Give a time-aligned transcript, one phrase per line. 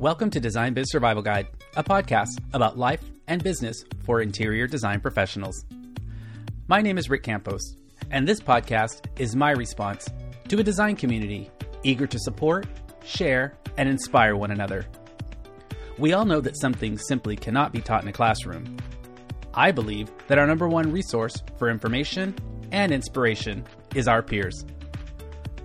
[0.00, 4.98] Welcome to Design Biz Survival Guide, a podcast about life and business for interior design
[4.98, 5.66] professionals.
[6.68, 7.76] My name is Rick Campos,
[8.10, 10.08] and this podcast is my response
[10.48, 11.50] to a design community
[11.82, 12.66] eager to support,
[13.04, 14.86] share, and inspire one another.
[15.98, 18.78] We all know that some things simply cannot be taught in a classroom.
[19.52, 22.34] I believe that our number one resource for information
[22.72, 24.64] and inspiration is our peers.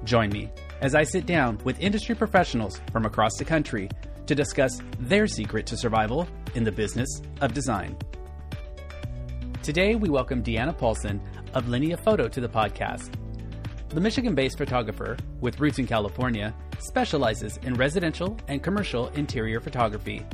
[0.03, 3.89] Join me as I sit down with industry professionals from across the country
[4.27, 7.97] to discuss their secret to survival in the business of design.
[9.61, 11.21] Today, we welcome Diana Paulson
[11.53, 13.13] of Linea Photo to the podcast.
[13.89, 20.25] The Michigan based photographer with roots in California specializes in residential and commercial interior photography.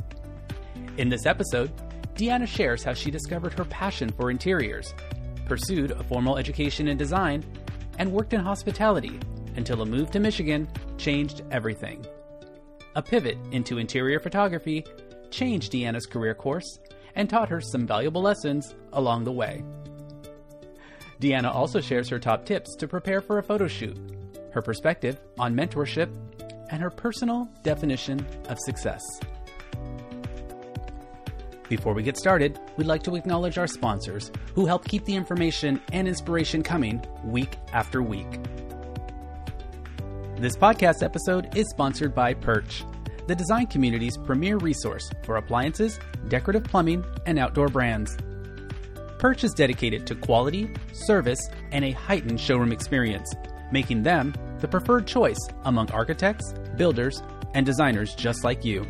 [0.96, 1.70] In this episode,
[2.14, 4.94] Diana shares how she discovered her passion for interiors,
[5.46, 7.44] pursued a formal education in design,
[7.98, 9.18] and worked in hospitality
[9.56, 10.68] until a move to Michigan
[10.98, 12.04] changed everything.
[12.94, 14.84] A pivot into interior photography
[15.30, 16.78] changed Diana's career course
[17.14, 19.64] and taught her some valuable lessons along the way.
[21.20, 23.96] Deanna also shares her top tips to prepare for a photo shoot,
[24.52, 26.10] her perspective on mentorship,
[26.70, 29.02] and her personal definition of success.
[31.68, 35.80] Before we get started, we'd like to acknowledge our sponsors who help keep the information
[35.92, 38.40] and inspiration coming week after week.
[40.42, 42.82] This podcast episode is sponsored by Perch,
[43.28, 48.16] the design community's premier resource for appliances, decorative plumbing, and outdoor brands.
[49.20, 53.32] Perch is dedicated to quality, service, and a heightened showroom experience,
[53.70, 57.22] making them the preferred choice among architects, builders,
[57.54, 58.84] and designers just like you.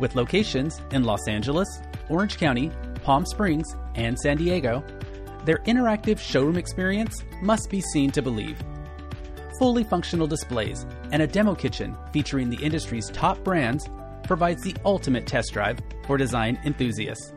[0.00, 1.68] With locations in Los Angeles,
[2.08, 2.70] Orange County,
[3.02, 4.82] Palm Springs, and San Diego,
[5.44, 8.56] their interactive showroom experience must be seen to believe.
[9.62, 13.88] Fully functional displays and a demo kitchen featuring the industry's top brands
[14.24, 17.32] provides the ultimate test drive for design enthusiasts.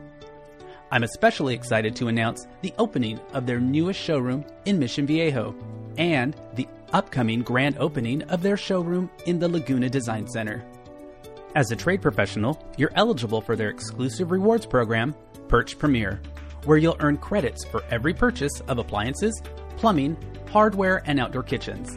[0.90, 5.54] I'm especially excited to announce the opening of their newest showroom in Mission Viejo
[5.98, 10.64] and the upcoming grand opening of their showroom in the Laguna Design Center.
[11.54, 15.14] As a trade professional, you're eligible for their exclusive rewards program,
[15.46, 16.20] Perch Premier,
[16.64, 19.40] where you'll earn credits for every purchase of appliances,
[19.76, 20.16] plumbing,
[20.50, 21.96] hardware, and outdoor kitchens.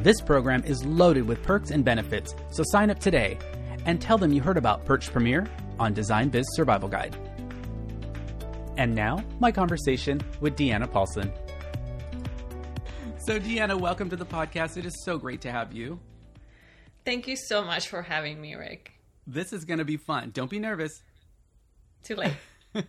[0.00, 3.36] This program is loaded with perks and benefits, so sign up today
[3.84, 5.44] and tell them you heard about Perch Premier
[5.80, 7.16] on Design Biz Survival Guide.
[8.76, 11.32] And now, my conversation with Diana Paulson.
[13.26, 14.76] So, Diana, welcome to the podcast.
[14.76, 15.98] It is so great to have you.
[17.04, 18.92] Thank you so much for having me, Rick.
[19.26, 20.30] This is going to be fun.
[20.30, 21.02] Don't be nervous.
[22.04, 22.34] Too late.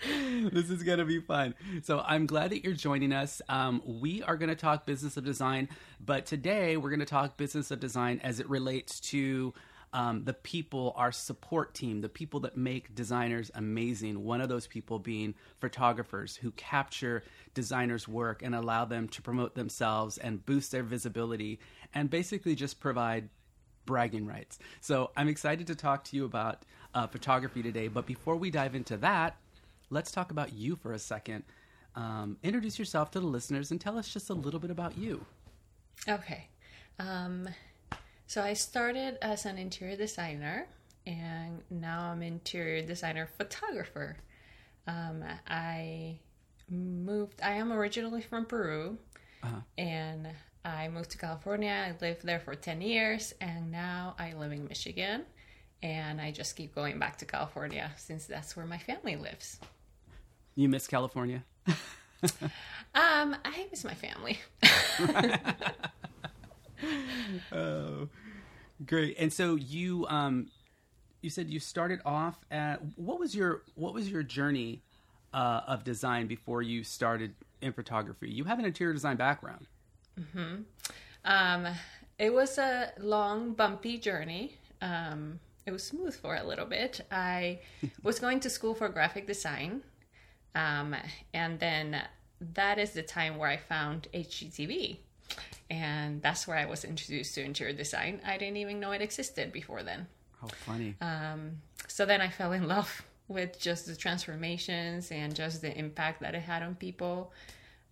[0.52, 1.54] this is going to be fun.
[1.82, 3.42] So I'm glad that you're joining us.
[3.48, 5.68] Um, we are going to talk business of design,
[6.04, 9.52] but today we're going to talk business of design as it relates to
[9.92, 14.24] um, the people, our support team, the people that make designers amazing.
[14.24, 17.24] One of those people being photographers who capture
[17.54, 21.58] designers' work and allow them to promote themselves and boost their visibility
[21.92, 23.28] and basically just provide
[23.84, 24.58] bragging rights.
[24.80, 27.88] So I'm excited to talk to you about uh, photography today.
[27.88, 29.36] But before we dive into that,
[29.90, 31.44] let's talk about you for a second.
[31.96, 35.24] Um, introduce yourself to the listeners and tell us just a little bit about you.
[36.08, 36.46] Okay.
[36.98, 37.48] Um,
[38.26, 40.66] so I started as an interior designer,
[41.06, 44.16] and now I'm interior designer photographer.
[44.86, 46.18] Um, I
[46.70, 47.40] moved.
[47.42, 48.96] I am originally from Peru,
[49.42, 49.60] uh-huh.
[49.76, 50.28] and
[50.64, 51.72] I moved to California.
[51.88, 55.24] I lived there for ten years, and now I live in Michigan.
[55.82, 59.58] And I just keep going back to California since that's where my family lives.
[60.54, 61.44] You miss California?
[61.66, 64.38] um, I miss my family.
[67.52, 68.08] oh,
[68.86, 69.16] great!
[69.18, 70.48] And so you, um,
[71.22, 74.82] you said you started off at what was your what was your journey
[75.32, 78.30] uh, of design before you started in photography?
[78.30, 79.66] You have an interior design background.
[80.32, 80.62] hmm
[81.24, 81.66] Um,
[82.18, 84.56] it was a long, bumpy journey.
[84.82, 87.02] Um, it was smooth for a little bit.
[87.10, 87.60] I
[88.02, 89.82] was going to school for graphic design
[90.54, 90.94] um,
[91.32, 92.02] and then
[92.54, 94.98] that is the time where I found HGTV.
[95.68, 98.20] And that's where I was introduced to interior design.
[98.26, 100.08] I didn't even know it existed before then.
[100.40, 100.96] How funny.
[101.00, 106.20] Um, so then I fell in love with just the transformations and just the impact
[106.22, 107.32] that it had on people.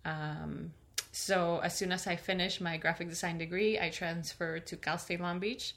[0.03, 0.73] Um,
[1.11, 5.21] so as soon as I finished my graphic design degree, I transferred to Cal State
[5.21, 5.75] Long Beach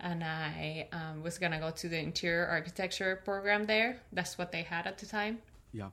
[0.00, 4.00] and I um, was gonna go to the interior architecture program there.
[4.12, 5.38] That's what they had at the time.
[5.72, 5.90] Yeah.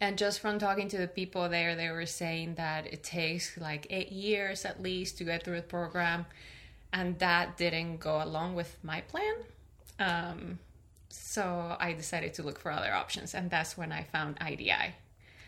[0.00, 3.86] And just from talking to the people there, they were saying that it takes like
[3.90, 6.26] eight years at least to get through the program.
[6.92, 9.34] and that didn't go along with my plan.
[9.98, 10.58] Um,
[11.08, 14.94] so I decided to look for other options, and that's when I found IDI,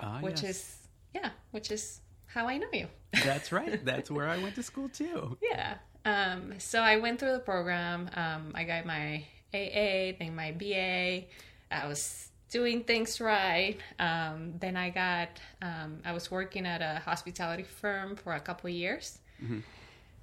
[0.00, 0.50] Ah, which yes.
[0.50, 0.76] is
[1.14, 2.86] yeah, which is how I know you.
[3.24, 3.84] That's right.
[3.90, 5.36] That's where I went to school too.
[5.42, 5.74] Yeah.
[6.04, 8.08] Um, so I went through the program.
[8.16, 9.24] Um, I got my
[9.54, 11.24] AA, then my BA.
[11.70, 13.76] I was doing things right.
[13.98, 15.28] Um, then I got,
[15.60, 19.18] um, I was working at a hospitality firm for a couple of years.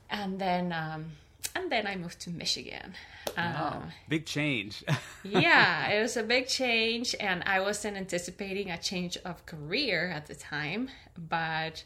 [0.10, 1.12] And then, um,
[1.57, 2.94] and then I moved to Michigan.
[3.36, 3.83] Um, Wow.
[4.07, 4.81] Big change.
[5.25, 10.27] yeah, it was a big change, and I wasn't anticipating a change of career at
[10.27, 10.89] the time.
[11.18, 11.84] But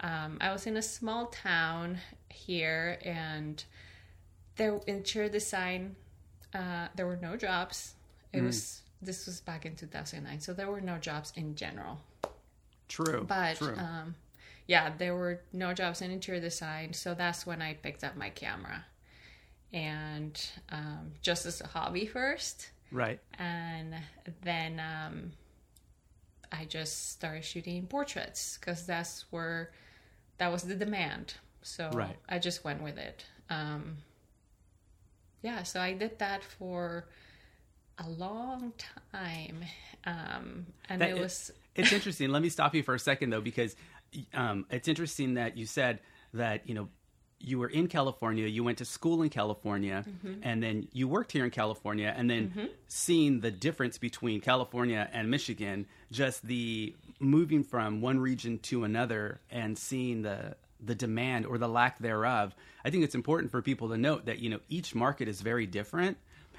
[0.00, 3.64] um, I was in a small town here, and
[4.56, 5.96] there in interior design,
[6.52, 7.94] uh, there were no jobs.
[8.32, 11.54] It was this was back in two thousand nine, so there were no jobs in
[11.54, 11.98] general.
[12.88, 13.24] True.
[13.28, 13.76] But True.
[13.76, 14.14] um,
[14.66, 18.30] yeah, there were no jobs in interior design, so that's when I picked up my
[18.30, 18.84] camera,
[19.72, 20.40] and
[20.70, 23.20] um, just as a hobby first, right.
[23.38, 23.94] and
[24.42, 25.32] then um,
[26.52, 29.72] I just started shooting portraits because that's where
[30.38, 31.34] that was the demand.
[31.62, 32.16] So Right.
[32.28, 33.24] I just went with it.
[33.50, 33.98] Um,
[35.42, 37.08] yeah, so I did that for
[37.98, 38.72] a long
[39.12, 39.64] time,
[40.04, 42.30] um, and That- it was it's interesting.
[42.30, 43.76] Let me stop you for a second though, because
[44.34, 46.00] um, it's interesting that you said
[46.34, 46.88] that you know
[47.38, 50.40] you were in California, you went to school in California, Mm-hmm.
[50.42, 55.30] and then you worked here in California, and then seeing the difference between California and
[55.30, 61.56] Michigan, just the moving from one region to another, and seeing the the demand or
[61.58, 62.54] the lack thereof.
[62.84, 65.66] I think it's important for people to note that you know each market is very
[65.66, 66.16] different,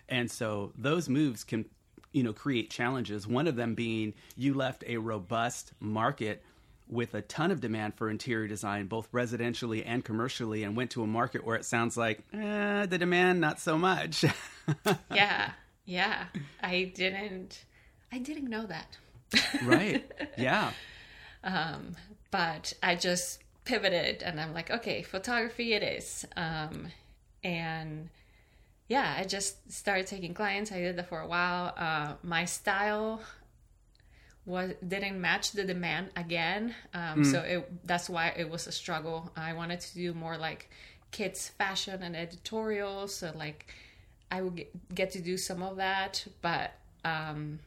[0.09, 1.65] and so those moves can
[2.13, 6.43] you know create challenges one of them being you left a robust market
[6.89, 11.03] with a ton of demand for interior design both residentially and commercially and went to
[11.03, 14.23] a market where it sounds like eh, the demand not so much
[15.13, 15.51] yeah,
[15.85, 16.25] yeah.
[16.61, 17.63] I didn't,
[18.11, 18.97] I didn't know that.
[19.63, 20.71] right yeah
[21.43, 21.95] Um,
[22.31, 26.25] but I just pivoted and I'm like, okay, photography it is.
[26.35, 26.87] Um,
[27.43, 28.09] and
[28.87, 30.71] yeah, I just started taking clients.
[30.71, 31.73] I did that for a while.
[31.77, 33.21] Uh, my style
[34.45, 39.29] was didn't match the demand again, um, so it, that's why it was a struggle.
[39.35, 40.69] I wanted to do more like
[41.11, 43.67] kids fashion and editorials, so like
[44.31, 46.71] I would get, get to do some of that, but
[47.03, 47.59] um,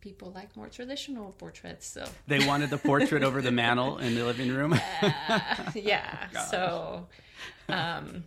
[0.00, 4.24] people like more traditional portraits, so they wanted the portrait over the mantle in the
[4.24, 4.78] living room
[5.74, 6.28] yeah.
[6.50, 7.08] So,
[7.68, 8.24] um,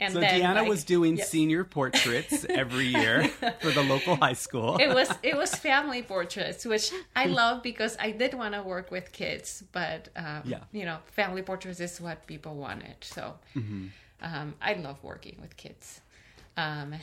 [0.00, 1.28] and so then deanna like, was doing yes.
[1.30, 3.28] senior portraits every year
[3.60, 7.96] for the local high school it was it was family portraits, which I love because
[8.00, 10.60] I did want to work with kids, but um, Yeah.
[10.72, 12.96] you know, family portraits is what people wanted.
[13.02, 13.34] So,
[14.22, 16.00] um, I love working with kids.
[16.56, 16.94] Um,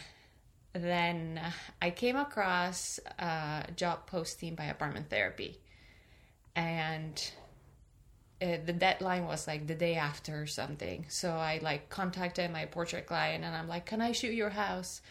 [0.73, 1.39] then
[1.81, 5.59] I came across a job posting by Apartment Therapy,
[6.55, 7.31] and
[8.45, 11.05] uh, the deadline was like the day after or something.
[11.09, 15.01] So I like contacted my portrait client and I'm like, "Can I shoot your house?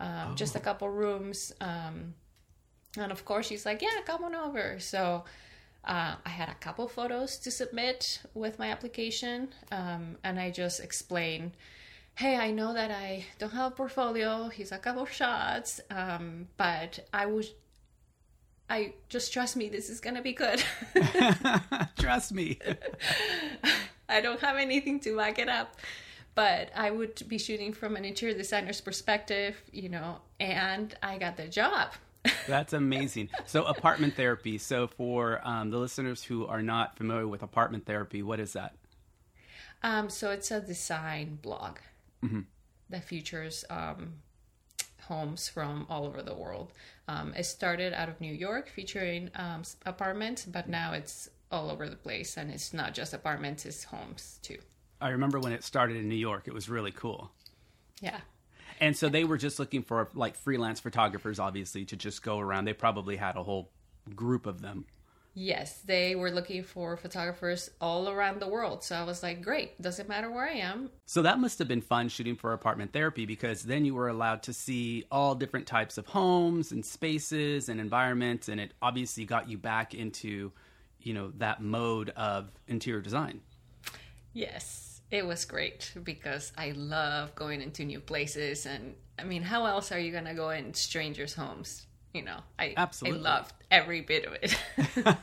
[0.00, 2.14] Um, Just a couple rooms." Um,
[2.96, 5.24] and of course, she's like, "Yeah, come on over." So
[5.84, 10.80] uh, I had a couple photos to submit with my application, um, and I just
[10.80, 11.52] explained.
[12.16, 14.48] Hey, I know that I don't have a portfolio.
[14.48, 17.48] Here's a couple shots, um, but I would,
[18.74, 19.68] I just trust me.
[19.68, 20.60] This is gonna be good.
[21.96, 22.58] trust me
[24.08, 25.76] I don't have anything to back it up.
[26.34, 31.36] But I would be shooting from an interior designer's perspective, you know, and I got
[31.36, 31.92] the job.
[32.48, 33.28] That's amazing.
[33.46, 34.58] So, apartment therapy.
[34.58, 38.74] So, for um, the listeners who are not familiar with apartment therapy, what is that?
[39.84, 41.76] Um, so it's a design blog
[42.90, 44.14] that features um,
[45.02, 46.72] homes from all over the world.
[47.06, 51.88] Um, it started out of New York, featuring um, apartments, but now it's all over
[51.88, 54.58] the place, and it's not just apartments; it's homes too.
[55.00, 57.30] I remember when it started in New York, it was really cool.
[58.00, 58.20] Yeah.
[58.80, 62.64] And so they were just looking for like freelance photographers, obviously, to just go around.
[62.64, 63.70] They probably had a whole
[64.14, 64.86] group of them.
[65.36, 68.84] Yes, they were looking for photographers all around the world.
[68.84, 70.90] So I was like, great, doesn't matter where I am.
[71.06, 74.44] So that must have been fun shooting for apartment therapy because then you were allowed
[74.44, 78.48] to see all different types of homes and spaces and environments.
[78.48, 80.52] And it obviously got you back into,
[81.00, 83.40] you know, that mode of interior design.
[84.32, 88.66] Yes, it was great because I love going into new places.
[88.66, 91.86] And I mean, how else are you going to go in strangers' homes?
[92.14, 93.20] You know, I, Absolutely.
[93.20, 94.56] I loved every bit of it.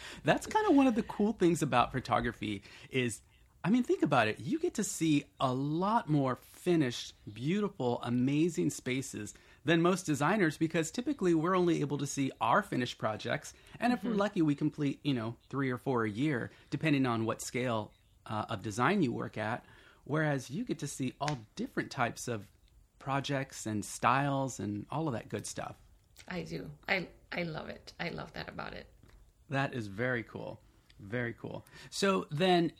[0.24, 3.20] That's kind of one of the cool things about photography is
[3.62, 4.40] I mean, think about it.
[4.40, 9.34] You get to see a lot more finished, beautiful, amazing spaces
[9.64, 13.52] than most designers because typically we're only able to see our finished projects.
[13.78, 17.26] And if we're lucky, we complete, you know, three or four a year, depending on
[17.26, 17.92] what scale
[18.24, 19.64] uh, of design you work at.
[20.04, 22.46] Whereas you get to see all different types of
[22.98, 25.76] projects and styles and all of that good stuff.
[26.30, 26.70] I do.
[26.88, 27.92] I I love it.
[28.00, 28.86] I love that about it.
[29.50, 30.60] That is very cool.
[31.00, 31.66] Very cool.
[31.90, 32.72] So then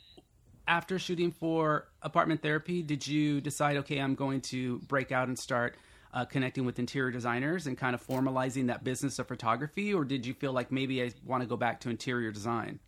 [0.67, 5.37] after shooting for apartment therapy, did you decide, okay, I'm going to break out and
[5.37, 5.75] start
[6.13, 9.93] uh, connecting with interior designers and kind of formalizing that business of photography?
[9.93, 12.79] Or did you feel like maybe I want to go back to interior design?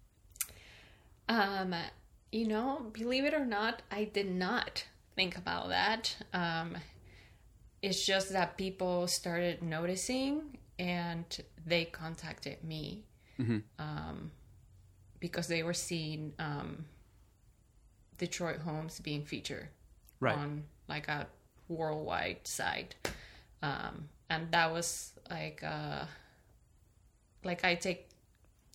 [1.27, 1.75] Um,
[2.31, 6.15] you know, believe it or not, I did not think about that.
[6.33, 6.77] Um,
[7.83, 11.25] it's just that people started noticing and
[11.67, 13.03] they contacted me
[13.77, 14.31] um,
[15.19, 16.85] because they were seeing um,
[18.17, 19.67] Detroit homes being featured
[20.19, 20.37] Right.
[20.37, 21.27] on like a
[21.67, 22.95] worldwide site,
[23.61, 26.05] um, and that was like uh,
[27.43, 28.07] like I take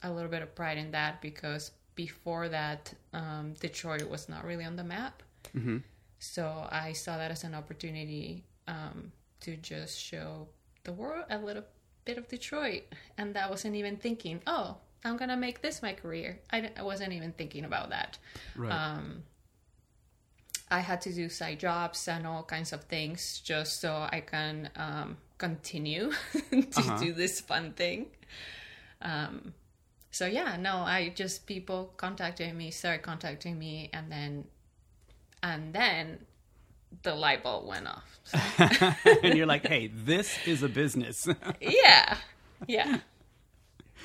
[0.03, 4.65] a little bit of pride in that because before that, um, Detroit was not really
[4.65, 5.23] on the map.
[6.19, 9.11] So I saw that as an opportunity um,
[9.41, 10.47] to just show
[10.85, 11.65] the world a little
[12.05, 12.85] bit of Detroit,
[13.17, 16.39] and that wasn't even thinking, oh, I'm gonna make this my career.
[16.53, 18.19] I, I wasn't even thinking about that.
[18.57, 18.71] Right.
[18.71, 19.25] Um,
[20.71, 24.71] I had to do side jobs and all kinds of things just so I can
[24.77, 26.13] um, continue
[26.51, 28.07] to do this fun thing.
[29.01, 29.55] Um,
[30.11, 34.45] so yeah, no, I just people contacted me, started contacting me, and then
[35.43, 36.27] and then
[37.03, 38.05] the light bulb went off.
[38.29, 41.27] So, and you're like, hey, this is a business.
[41.63, 42.19] yeah,
[42.67, 42.99] yeah.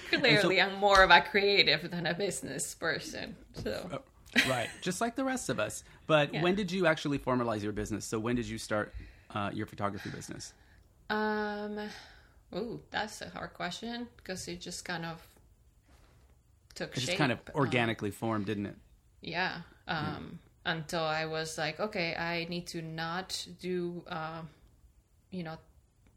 [0.09, 3.35] Clearly, I'm more of a creative than a business person.
[3.53, 4.01] So
[4.47, 4.69] right.
[4.81, 5.83] Just like the rest of us.
[6.07, 6.41] But Yeah.
[6.41, 8.05] when did you actually formalize your business?
[8.05, 8.93] So when did you start
[9.33, 10.53] uh, your photography business?
[11.09, 11.79] Um,
[12.55, 15.25] ooh, that's a hard question because it just kind of
[16.75, 17.05] took It shape.
[17.07, 18.75] just kind of um, organically formed, didn't it?
[19.21, 19.61] yeah.
[19.87, 24.49] Um, until I was like, okay, I need to not do, um,
[25.31, 25.57] you know,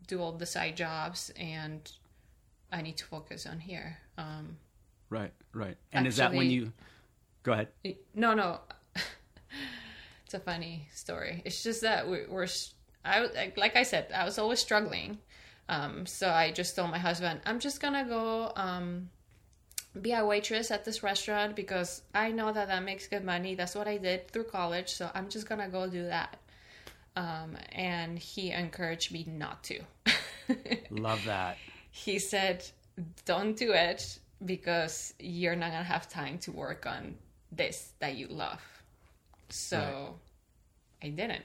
[0.06, 1.90] do all the side jobs, and
[2.72, 3.98] I need to focus on here.
[4.18, 4.56] Um,
[5.08, 5.76] Right, right.
[5.92, 6.72] And is that when you
[7.44, 7.68] go ahead?
[8.14, 8.60] No, no.
[10.24, 11.42] it's a funny story.
[11.44, 12.42] It's just that we, we're.
[12.44, 12.74] s-
[13.04, 15.18] I like I said, I was always struggling.
[15.68, 19.10] Um, so I just told my husband, I'm just gonna go um,
[20.02, 23.54] be a waitress at this restaurant because I know that that makes good money.
[23.54, 24.90] That's what I did through college.
[24.92, 26.38] So I'm just gonna go do that.
[27.16, 29.80] Um, and he encouraged me not to.
[30.90, 31.56] Love that.
[31.90, 32.64] he said,
[33.24, 37.16] "Don't do it because you're not gonna have time to work on
[37.50, 38.60] this that you love."
[39.48, 40.16] So
[41.02, 41.44] I didn't.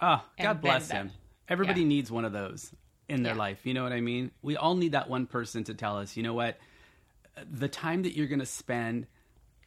[0.00, 1.10] Ah, And God bless that- him.
[1.48, 1.86] Everybody yeah.
[1.88, 2.72] needs one of those
[3.08, 3.38] in their Yeah.
[3.38, 3.66] life.
[3.66, 4.30] You know what I mean?
[4.42, 6.58] We all need that one person to tell us, you know what?
[7.50, 9.06] The time that you're going to spend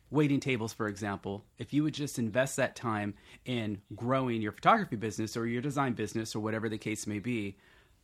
[0.09, 3.13] waiting tables, for example, if you would just invest that time
[3.45, 7.57] in growing your photography business or your design business or whatever the case may be,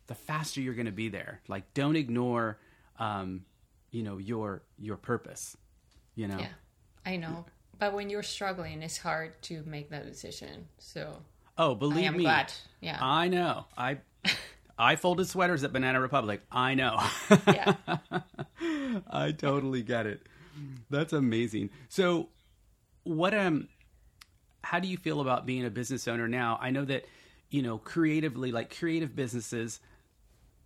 [0.06, 1.40] the faster you're going to be there.
[1.48, 2.58] Like, don't ignore,
[2.98, 3.44] um,
[3.90, 5.56] you know, your your purpose.
[6.14, 6.48] You know, Yeah,
[7.04, 7.46] I know.
[7.78, 10.68] But when you're struggling, it's hard to make that decision.
[10.78, 11.22] So
[11.58, 12.52] oh, believe me, glad.
[12.80, 13.66] Yeah, I know.
[13.76, 13.98] I
[14.78, 16.42] I folded sweaters at Banana Republic.
[16.50, 17.00] I know.
[17.46, 17.74] yeah.
[19.10, 20.26] I totally get it.
[20.90, 21.70] That's amazing.
[21.88, 22.28] So,
[23.02, 23.68] what um,
[24.62, 26.58] how do you feel about being a business owner now?
[26.60, 27.06] I know that
[27.50, 29.80] you know creatively, like creative businesses,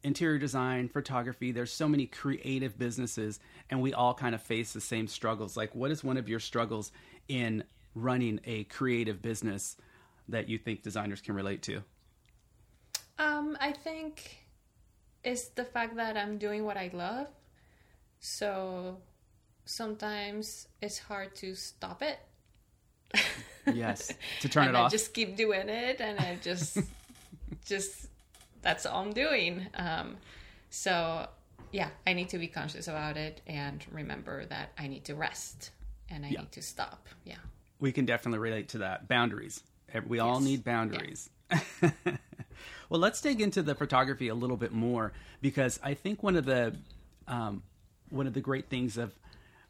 [0.02, 1.52] interior design, photography.
[1.52, 5.56] There's so many creative businesses, and we all kind of face the same struggles.
[5.56, 6.92] Like, what is one of your struggles
[7.28, 9.76] in running a creative business
[10.28, 11.82] that you think designers can relate to?
[13.18, 14.44] Um, I think
[15.24, 17.28] it's the fact that I'm doing what I love.
[18.20, 18.98] So
[19.64, 22.18] sometimes it's hard to stop it.
[23.72, 24.90] Yes, to turn and it I off.
[24.92, 26.78] just keep doing it, and I just,
[27.66, 28.06] just
[28.62, 29.66] that's all I'm doing.
[29.74, 30.16] Um,
[30.70, 31.26] so
[31.72, 35.70] yeah, I need to be conscious about it and remember that I need to rest
[36.10, 36.40] and I Yeah.
[36.40, 37.06] need to stop.
[37.24, 37.36] Yeah.
[37.80, 39.06] we can definitely relate to that.
[39.06, 39.62] Boundaries.
[40.06, 41.28] We all need boundaries.
[42.88, 46.44] well, let's dig into the photography a little bit more because I think one of
[46.44, 46.74] the
[47.26, 47.62] um,
[48.10, 49.14] one of the great things of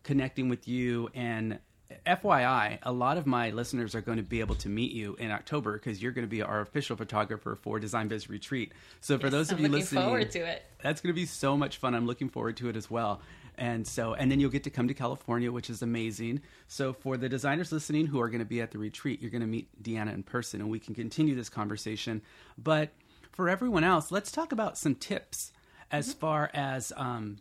[0.02, 1.58] connecting with you and
[2.06, 5.30] FYI, a lot of my listeners are going to be able to meet you in
[5.30, 8.72] October because you're going to be our official photographer for Design Biz Retreat.
[9.00, 10.64] So for those of I'm you listening, forward to it.
[10.82, 11.94] that's going to be so much fun.
[11.94, 13.20] I'm looking forward to it as well.
[13.56, 16.42] And so, and then you'll get to come to California, which is amazing.
[16.68, 19.40] So, for the designers listening who are going to be at the retreat, you're going
[19.40, 22.22] to meet Diana in person and we can continue this conversation.
[22.56, 22.90] But
[23.32, 25.52] for everyone else, let's talk about some tips
[25.90, 26.20] as mm-hmm.
[26.20, 27.38] far as um,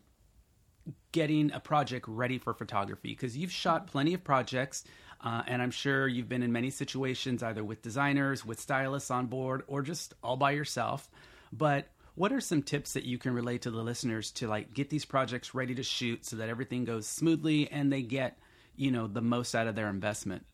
[1.18, 4.84] getting a project ready for photography because you've shot plenty of projects.
[5.20, 9.26] Uh, and I'm sure you've been in many situations, either with designers, with stylists on
[9.26, 11.10] board, or just all by yourself.
[11.52, 14.92] But what are some tips that you can relate to the listeners to like get
[14.92, 18.38] these projects ready to shoot so that everything goes smoothly and they get,
[18.76, 20.46] you know, the most out of their investment?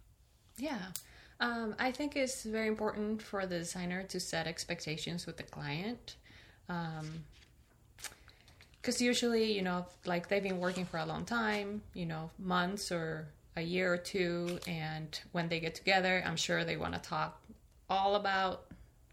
[0.57, 0.79] Yeah.
[1.41, 6.15] Um, I think it's very important for the designer to set expectations with the client.
[6.69, 7.25] Um,
[8.83, 12.91] because usually, you know, like they've been working for a long time, you know, months
[12.91, 16.99] or a year or two, and when they get together, I'm sure they want to
[16.99, 17.41] talk
[17.89, 18.65] all about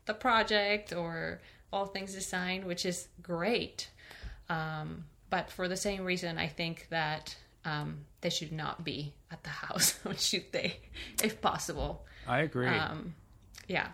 [0.07, 1.41] the project or
[1.73, 3.91] all things design, which is great.
[4.49, 9.45] Um, but for the same reason, I think that um, they should not be at
[9.45, 10.81] the house on shoot day,
[11.23, 12.05] if possible.
[12.27, 12.67] I agree.
[12.67, 13.15] Um,
[13.69, 13.87] yeah.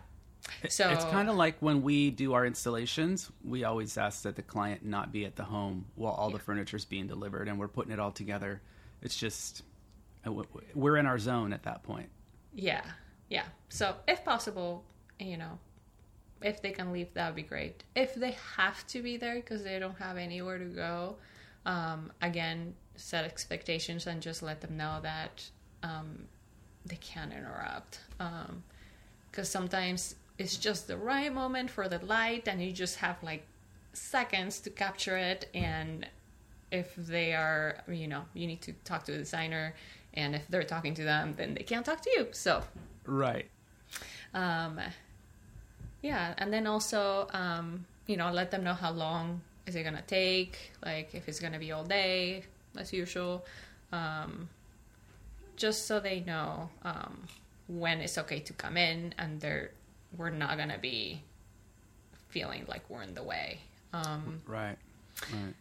[0.69, 4.43] So it's kind of like when we do our installations, we always ask that the
[4.43, 6.37] client not be at the home while all yeah.
[6.37, 8.61] the furniture is being delivered, and we're putting it all together.
[9.03, 9.63] It's just
[10.27, 10.33] uh,
[10.75, 12.09] we're in our zone at that point.
[12.55, 12.83] Yeah,
[13.29, 13.45] yeah.
[13.69, 14.85] So if possible,
[15.19, 15.59] you know,
[16.43, 17.85] if they can leave, that would be great.
[17.95, 21.17] If they have to be there because they don't have anywhere to go,
[21.65, 25.45] um, again, set expectations and just let them know that
[25.83, 26.25] um,
[26.85, 28.01] they can't interrupt.
[28.19, 33.23] Because um, sometimes it's just the right moment for the light, and you just have
[33.23, 33.47] like
[33.93, 35.49] seconds to capture it.
[35.55, 36.07] And
[36.71, 39.75] if they are, you know, you need to talk to the designer,
[40.15, 42.29] and if they're talking to them, then they can't talk to you.
[42.33, 42.63] So,
[43.07, 43.47] right.
[44.35, 44.81] Um,
[46.03, 50.03] yeah, and then also, um, you know, let them know how long is it gonna
[50.07, 52.45] take, like if it's gonna be all day
[52.77, 53.45] as usual,
[53.93, 54.49] um,
[55.57, 57.23] just so they know um,
[57.69, 59.71] when it's okay to come in and they're
[60.17, 61.23] we're not gonna be
[62.29, 63.59] feeling like we're in the way.
[63.93, 64.77] Um, right.
[65.33, 65.55] Right.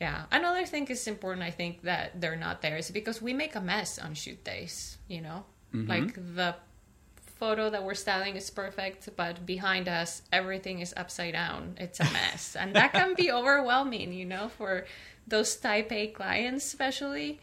[0.00, 0.24] Yeah.
[0.30, 1.42] Another thing is important.
[1.42, 4.98] I think that they're not there is because we make a mess on shoot days.
[5.08, 5.44] You know,
[5.74, 5.88] mm-hmm.
[5.88, 6.54] like the
[7.38, 11.76] photo that we're styling is perfect, but behind us, everything is upside down.
[11.78, 12.56] It's a mess.
[12.60, 14.84] and that can be overwhelming, you know, for
[15.26, 17.40] those type A clients, especially.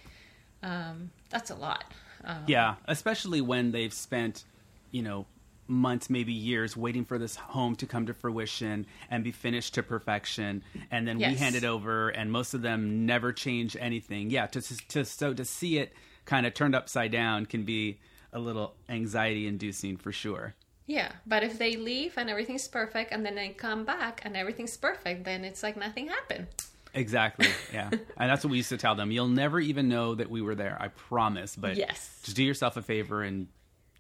[0.61, 1.85] Um, that's a lot.
[2.23, 4.43] Um, yeah, especially when they've spent,
[4.91, 5.25] you know,
[5.67, 9.83] months, maybe years, waiting for this home to come to fruition and be finished to
[9.83, 11.31] perfection, and then yes.
[11.31, 14.29] we hand it over, and most of them never change anything.
[14.29, 15.93] Yeah, to, to so to see it
[16.25, 17.99] kind of turned upside down can be
[18.33, 20.53] a little anxiety inducing for sure.
[20.87, 24.77] Yeah, but if they leave and everything's perfect and then they come back and everything's
[24.77, 26.47] perfect, then it's like nothing happened.
[26.93, 27.47] Exactly.
[27.73, 27.89] Yeah.
[27.91, 29.11] and that's what we used to tell them.
[29.11, 30.77] You'll never even know that we were there.
[30.79, 31.55] I promise.
[31.55, 32.19] But yes.
[32.23, 33.47] just do yourself a favor and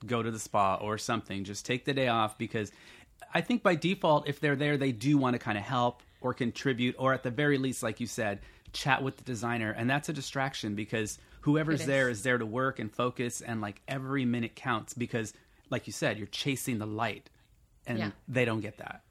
[0.05, 1.43] go to the spa or something.
[1.43, 2.71] Just take the day off because
[3.33, 6.33] I think by default, if they're there, they do want to kind of help or
[6.33, 8.39] contribute, or at the very least, like you said,
[8.73, 9.71] chat with the designer.
[9.71, 11.85] And that's a distraction because whoever's is.
[11.85, 15.31] there is there to work and focus and like every minute counts because
[15.69, 17.29] like you said you're chasing the light
[17.85, 18.11] and yeah.
[18.27, 19.03] they don't get that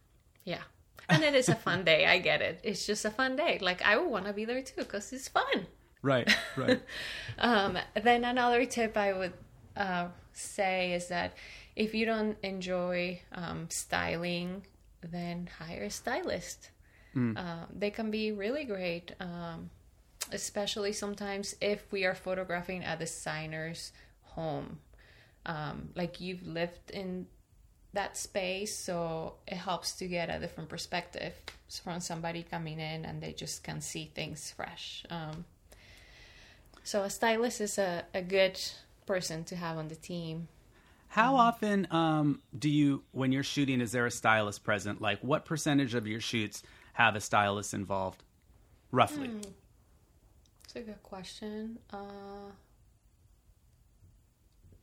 [0.44, 0.62] yeah
[1.08, 3.80] and it is a fun day i get it it's just a fun day like
[3.82, 5.66] i would want to be there too because it's fun
[6.02, 6.82] right right
[7.38, 9.32] um, then another tip i would
[9.76, 11.34] uh, say is that
[11.76, 14.62] if you don't enjoy um, styling
[15.02, 16.70] then hire a stylist
[17.14, 17.36] mm.
[17.36, 19.70] uh, they can be really great um,
[20.32, 23.92] especially sometimes if we are photographing at the signer's
[24.34, 24.78] home.
[25.46, 27.26] Um, like you've lived in
[27.92, 31.32] that space, so it helps to get a different perspective
[31.82, 35.04] from somebody coming in and they just can see things fresh.
[35.10, 35.44] Um,
[36.82, 38.60] so a stylist is a, a good
[39.06, 40.48] person to have on the team.
[41.08, 45.00] How often um, do you, when you're shooting, is there a stylist present?
[45.00, 46.62] Like, what percentage of your shoots
[46.94, 48.24] have a stylist involved,
[48.90, 49.28] roughly?
[49.28, 49.46] Mm,
[50.62, 51.78] that's a good question.
[51.92, 52.50] Uh,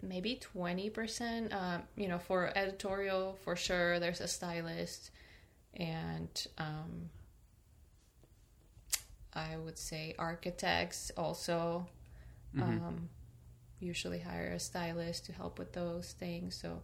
[0.01, 1.53] maybe 20%.
[1.53, 5.11] Uh, you know, for editorial, for sure, there's a stylist.
[5.73, 7.09] And um,
[9.33, 11.87] I would say architects also
[12.55, 12.95] mm-hmm.
[13.81, 16.55] Usually hire a stylist to help with those things.
[16.55, 16.81] So,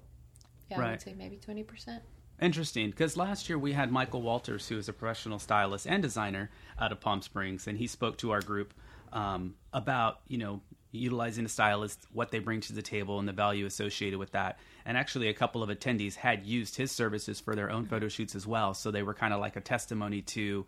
[0.69, 0.88] yeah, right.
[0.88, 1.99] I would say maybe 20%.
[2.39, 6.51] Interesting, because last year we had Michael Walters, who is a professional stylist and designer
[6.79, 8.73] out of Palm Springs, and he spoke to our group
[9.12, 13.33] um, about you know utilizing a stylist, what they bring to the table, and the
[13.33, 14.60] value associated with that.
[14.86, 18.36] And actually, a couple of attendees had used his services for their own photo shoots
[18.36, 20.65] as well, so they were kind of like a testimony to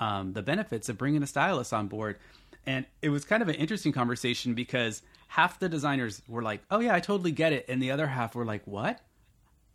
[0.00, 2.18] um, the benefits of bringing a stylist on board.
[2.66, 5.02] And it was kind of an interesting conversation because
[5.36, 8.34] half the designers were like, "Oh yeah, I totally get it," and the other half
[8.34, 9.00] were like, "What?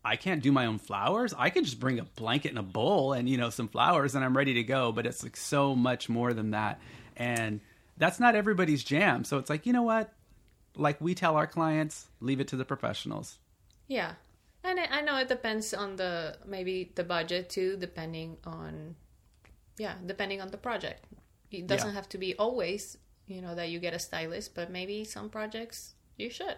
[0.03, 1.33] I can't do my own flowers.
[1.37, 4.23] I can just bring a blanket and a bowl and you know some flowers and
[4.23, 6.79] I'm ready to go." But it's like so much more than that,
[7.17, 7.59] and
[7.97, 9.23] that's not everybody's jam.
[9.25, 10.13] So it's like, you know what?
[10.75, 13.37] Like we tell our clients, leave it to the professionals.
[13.87, 14.13] Yeah.
[14.63, 18.95] And I, I know it depends on the maybe the budget too, depending on
[19.77, 21.03] yeah, depending on the project.
[21.51, 21.95] It doesn't Yeah.
[21.95, 22.97] have to be always,
[23.29, 26.55] you know, that you get a stylist, but maybe some projects you should.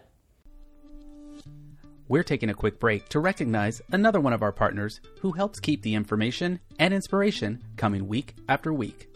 [2.08, 5.82] We're taking a quick break to recognize another one of our partners who helps keep
[5.82, 9.10] the information and inspiration coming week after week.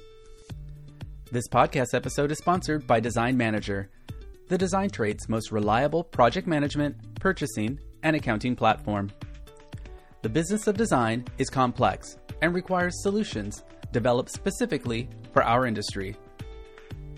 [1.31, 3.89] This podcast episode is sponsored by Design Manager,
[4.47, 9.11] the design trade's most reliable project management, purchasing, and accounting platform.
[10.21, 16.15] The business of design is complex and requires solutions developed specifically for our industry.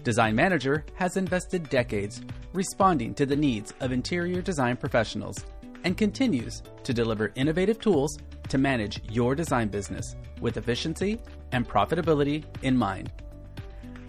[0.07, 2.21] Design Manager has invested decades
[2.53, 5.43] responding to the needs of interior design professionals
[5.83, 8.17] and continues to deliver innovative tools
[8.47, 11.19] to manage your design business with efficiency
[11.51, 13.11] and profitability in mind.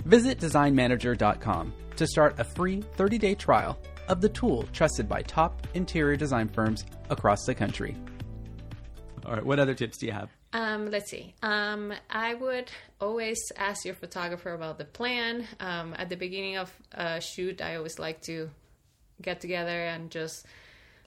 [0.04, 5.66] Visit designmanager.com to start a free 30 day trial of the tool trusted by top
[5.74, 7.96] interior design firms across the country.
[9.26, 10.37] All right, what other tips do you have?
[10.52, 11.34] Um, let's see.
[11.42, 15.46] Um, I would always ask your photographer about the plan.
[15.60, 18.50] Um, at the beginning of a shoot, I always like to
[19.20, 20.46] get together and just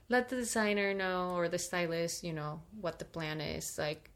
[0.10, 3.66] let the designer know or the stylist, you know, what the plan is.
[3.80, 4.12] Like,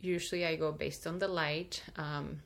[0.00, 2.40] usually I go based on the light, um,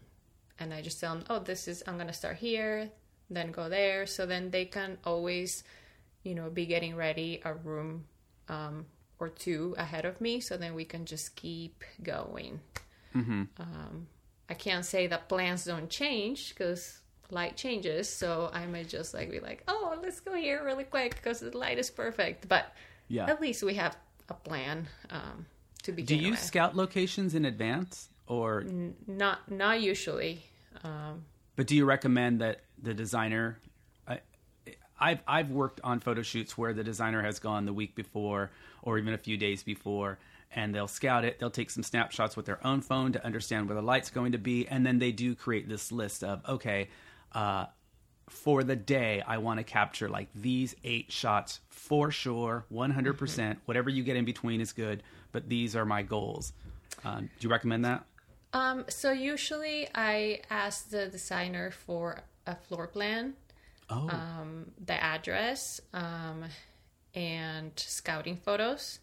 [0.58, 2.90] and I just tell them, oh, this is, I'm gonna start here,
[3.30, 4.06] then go there.
[4.06, 5.62] So then they can always,
[6.24, 8.06] you know, be getting ready a room
[8.48, 8.86] um,
[9.18, 10.40] or two ahead of me.
[10.40, 12.60] So then we can just keep going.
[13.14, 14.06] Um,
[14.50, 17.00] I can't say that plans don't change because
[17.30, 18.08] light changes.
[18.08, 21.56] So I might just like be like, oh, let's go here really quick because the
[21.56, 22.46] light is perfect.
[22.48, 22.74] But
[23.08, 23.26] Yeah.
[23.26, 23.96] at least we have
[24.28, 25.46] a plan um,
[25.84, 26.40] to begin Do you with.
[26.42, 28.64] scout locations in advance or
[29.06, 30.42] Not not usually.
[30.84, 31.24] Um,
[31.56, 33.58] But do you recommend that the designer?
[34.98, 38.50] I've I've worked on photo shoots where the designer has gone the week before
[38.82, 40.18] or even a few days before,
[40.50, 41.38] and they'll scout it.
[41.38, 44.38] They'll take some snapshots with their own phone to understand where the light's going to
[44.38, 46.88] be, and then they do create this list of okay.
[47.32, 47.66] Uh,
[48.28, 53.16] for the day, I want to capture like these eight shots for sure, 100%.
[53.16, 56.52] percent Whatever you get in between is good, but these are my goals.
[57.04, 58.04] Um, do you recommend that?
[58.52, 63.34] um, so usually I ask the designer for a floor plan.
[63.88, 66.44] Oh, um, the address um,
[67.14, 68.98] and scouting photos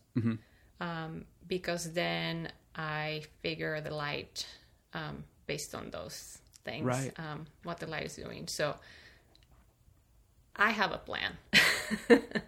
[0.82, 4.46] um, because then I figure the light
[4.94, 7.12] um, based on those things, Right.
[7.18, 8.48] um, what the light is doing.
[8.48, 8.76] So
[10.56, 11.38] I have a plan.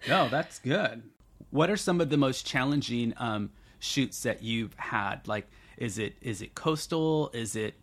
[0.07, 1.03] No, that's good.
[1.51, 5.27] What are some of the most challenging um, shoots that you've had?
[5.27, 7.29] Like, is it is it coastal?
[7.33, 7.75] Is it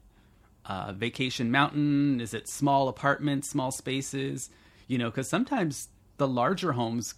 [0.67, 2.21] uh, vacation mountain?
[2.21, 4.51] Is it small apartments, small spaces?
[4.89, 7.15] You know, because sometimes the larger homes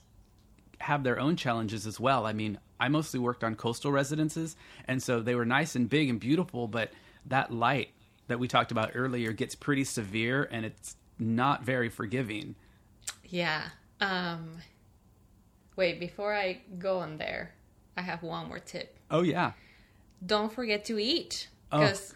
[0.79, 2.27] have their own challenges as well.
[2.27, 6.09] I mean, I mostly worked on coastal residences, and so they were nice and big
[6.11, 6.91] and beautiful, but
[7.27, 7.91] that light
[8.27, 12.55] that we talked about earlier gets pretty severe, and it's not very forgiving.
[13.25, 13.63] yeah.
[14.01, 14.59] Um,
[15.77, 17.55] wait, before I go on there,
[17.97, 18.99] I have one more tip.
[19.11, 19.53] Oh yeah.
[20.25, 21.81] don't forget to eat Oh.
[21.81, 22.15] because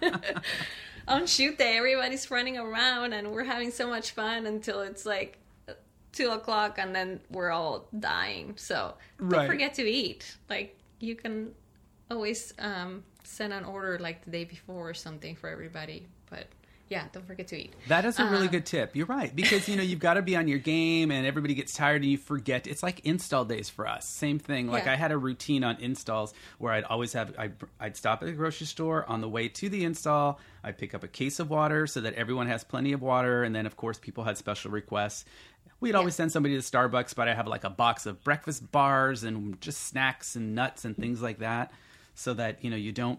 [1.08, 5.38] on shoot day everybody's running around and we're having so much fun until it's like
[6.12, 9.46] two o'clock and then we're all dying so don't Right.
[9.48, 11.52] forget to eat like you can
[12.10, 16.46] always um, send an order like the day before or something for everybody but
[16.90, 18.94] yeah don't forget to eat That is a really Uh, good tip.
[18.94, 21.72] You're right because you know you've got to be on your game, and everybody gets
[21.72, 22.66] tired, and you forget.
[22.66, 24.06] It's like install days for us.
[24.06, 24.66] Same thing.
[24.68, 24.92] Like Yeah.
[24.92, 28.32] I had a routine on installs where I'd always have I'd, I'd stop at the
[28.32, 30.38] grocery store on the way to the install.
[30.62, 33.54] I'd pick up a case of water so that everyone has plenty of water, and
[33.54, 35.24] then of course people had special requests.
[35.80, 39.24] We'd always send somebody to Starbucks, but I have like a box of breakfast bars
[39.24, 41.72] and just snacks and nuts and things like that,
[42.14, 43.18] so that you know you don't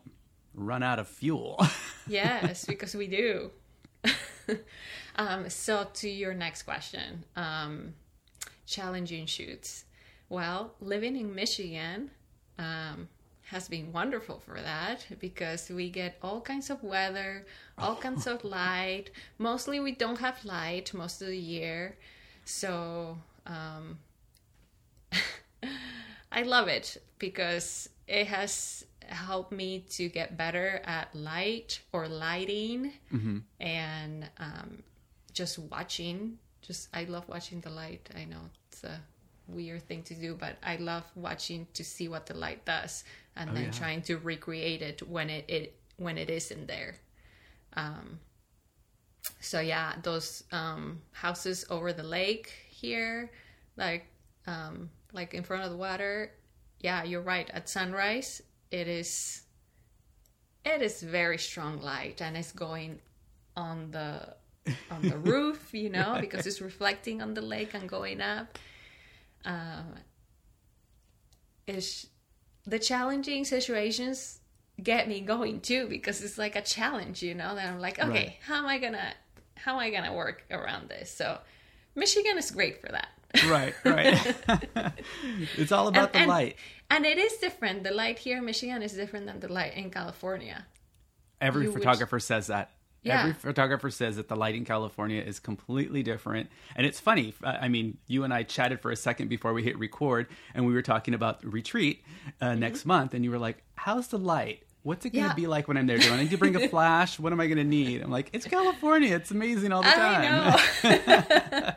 [0.53, 1.57] run out of fuel.
[2.07, 3.49] yes because we do
[5.15, 7.93] um, so to your next question um,
[8.65, 9.85] challenging shoots.
[10.29, 12.11] Well living in michigan
[12.57, 13.09] um,
[13.43, 17.45] has been wonderful for that because we get all kinds of weather
[17.77, 19.11] all kinds of light.
[19.37, 21.97] Mostly we don't have light most of the year.
[22.45, 23.99] So um,
[26.31, 32.93] I love it because it has helped me to get better at light or lighting
[33.59, 34.83] and um,
[35.33, 36.37] just watching.
[36.61, 38.09] Just I love watching the light.
[38.15, 38.99] I know it's a
[39.47, 43.03] weird thing to do, but I love watching to see what the light does
[43.35, 43.71] and then yeah.
[43.71, 46.95] trying to recreate it when it, it when it isn't there.
[47.73, 48.19] Um,
[49.39, 53.31] so yeah, those um, houses over the lake here,
[53.77, 54.07] like
[54.47, 56.31] um, like in front of the water.
[56.79, 57.49] Yeah, you're right.
[57.51, 58.41] At sunrise,
[58.71, 59.41] it is
[60.63, 62.99] it is very strong light, and it's going
[63.55, 64.35] on the
[64.89, 68.57] on the roof, you know, because it's reflecting on the lake and going up.
[69.43, 69.95] Um,
[71.67, 72.07] is
[72.65, 74.39] the challenging situations
[74.81, 77.55] get me going too because it's like a challenge, you know.
[77.55, 78.37] That I'm like, okay, Right.
[78.45, 79.13] how am I gonna
[79.55, 81.11] how am I gonna work around this?
[81.11, 81.39] So
[81.95, 83.09] Michigan is great for that.
[83.47, 84.35] Right, right.
[85.57, 86.55] it's all about the and, light.
[86.89, 87.83] And it is different.
[87.83, 90.65] The light here in Michigan is different than the light in California.
[91.39, 92.71] Every you would- photographer says that.
[93.03, 93.21] Yeah.
[93.21, 96.51] Every photographer says that the light in California is completely different.
[96.75, 97.33] And it's funny.
[97.43, 100.73] I mean, you and I chatted for a second before we hit record, and we
[100.73, 102.03] were talking about retreat
[102.41, 103.15] uh, next month.
[103.15, 104.61] And you were like, How's the light?
[104.83, 105.39] What's it going to Mm-hmm.
[105.39, 105.45] Yeah.
[105.45, 105.97] be like when I'm there?
[105.97, 107.17] Do I need to bring a flash?
[107.19, 108.01] What am I going to need?
[108.03, 109.15] I'm like, It's California.
[109.15, 111.73] It's amazing all the time.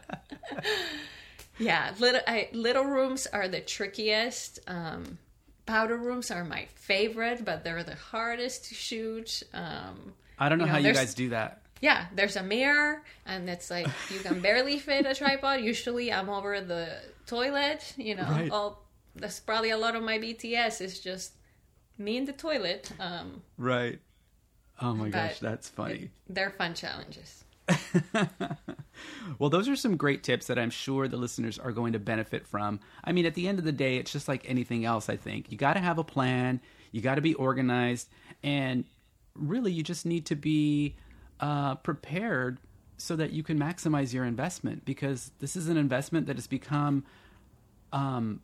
[1.59, 4.59] Yeah, little I, little rooms are the trickiest.
[4.67, 5.19] Um,
[5.67, 9.43] powder rooms are my favorite, but they're the hardest to shoot.
[9.53, 11.63] Um, I don't know, You know, how you guys do that.
[11.81, 15.61] yeah, there's a mirror, and it's like you can barely fit a tripod.
[15.61, 16.89] Usually, I'm over the
[17.27, 17.95] toilet.
[17.97, 18.51] You know, Right.
[18.51, 18.83] all
[19.15, 21.35] that's probably a lot of my BTS is just
[21.99, 22.91] me in the toilet.
[22.99, 24.01] Um, Right.
[24.83, 26.11] Oh my gosh, that's funny.
[26.29, 27.44] they're fun challenges.
[29.39, 32.47] Well, those are some great tips that I'm sure the listeners are going to benefit
[32.47, 32.81] from.
[33.03, 35.51] I mean, at the end of the day, it's just like anything else, I think.
[35.51, 36.61] You got to have a plan,
[36.93, 38.09] you got to be organized,
[38.43, 38.85] and
[39.35, 40.95] really, you just need to be
[41.41, 42.59] uh, prepared
[42.97, 47.05] so that you can maximize your investment because this is an investment that has become
[47.93, 48.41] um,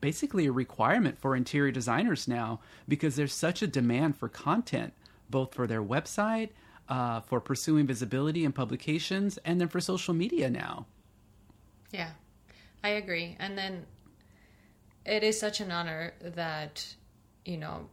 [0.00, 4.94] basically a requirement for interior designers now because there's such a demand for content,
[5.28, 6.50] both for their website,
[6.88, 10.86] uh, for pursuing visibility and publications, and then for social media now.
[11.92, 12.10] Yeah,
[12.84, 13.36] I agree.
[13.38, 13.86] And then
[15.04, 16.84] it is such an honor that,
[17.44, 17.88] you know,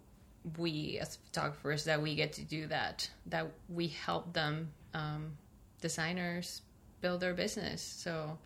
[0.57, 5.37] we as photographers that we get to do that, that we help them, um,
[5.81, 6.61] designers,
[7.01, 7.81] build their business.
[7.81, 8.37] So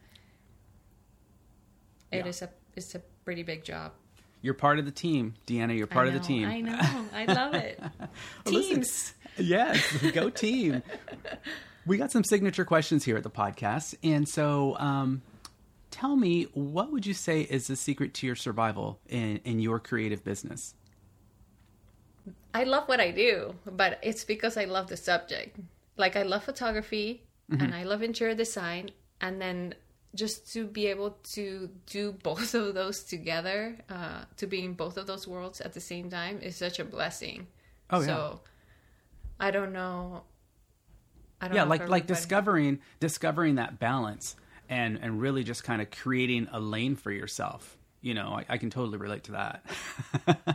[2.12, 2.26] it Yeah.
[2.28, 3.94] is a it's a pretty big job.
[4.42, 5.74] You're part of the team, Diana.
[5.74, 6.48] You're part I of the team.
[6.48, 6.78] I know.
[7.14, 7.80] I love it.
[7.80, 9.14] Well, listen, Teams.
[9.38, 10.84] Yes, go team.
[11.86, 15.22] we got some signature questions here at the podcast, and so um,
[15.92, 19.80] tell me, what would you say is the secret to your survival in in your
[19.80, 20.76] creative business?
[22.54, 25.60] I love what I do, but it's because I love the subject.
[25.96, 29.74] Like I love photography and I love interior design, and then
[30.16, 34.98] just to be able to do both of those together, uh, to be in both
[34.98, 37.48] of those worlds at the same time is such a blessing.
[37.90, 38.08] Oh, yeah.
[38.08, 38.42] so
[39.40, 40.24] I don't know.
[41.40, 44.36] I don't yeah know like like discovering discovering that balance
[44.70, 48.58] and and really just kind of creating a lane for yourself you know i, I
[48.58, 49.66] can totally relate to that